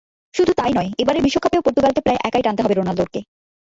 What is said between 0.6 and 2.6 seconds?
নয়, এবারের বিশ্বকাপেও পর্তুগালকে প্রায় একাই